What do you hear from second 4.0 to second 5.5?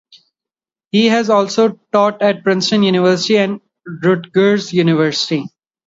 Rutgers University.